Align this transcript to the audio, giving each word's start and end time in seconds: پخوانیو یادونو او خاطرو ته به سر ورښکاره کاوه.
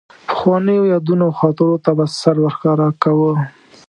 پخوانیو 0.27 0.89
یادونو 0.93 1.23
او 1.27 1.37
خاطرو 1.39 1.75
ته 1.83 1.91
به 1.97 2.05
سر 2.19 2.35
ورښکاره 2.39 2.87
کاوه. 3.03 3.31